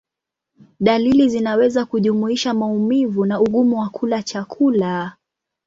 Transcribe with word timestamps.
Dalili 0.79 1.29
zinaweza 1.29 1.85
kujumuisha 1.85 2.53
maumivu 2.53 3.25
na 3.25 3.39
ugumu 3.41 3.79
wa 3.79 3.89
kula 3.89 4.23
chakula. 4.23 5.15